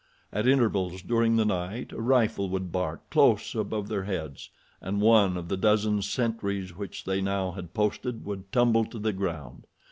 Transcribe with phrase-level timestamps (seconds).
[0.33, 4.49] At intervals during the night a rifle would bark close above their heads,
[4.81, 9.13] and one of the dozen sentries which they now had posted would tumble to the
[9.13, 9.67] ground.